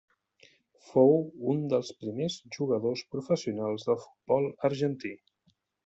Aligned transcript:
Fou 0.87 1.13
un 1.53 1.61
dels 1.75 1.93
primers 2.05 2.39
jugadors 2.57 3.07
professionals 3.15 3.89
del 3.91 4.03
futbol 4.07 4.53
argentí. 4.73 5.19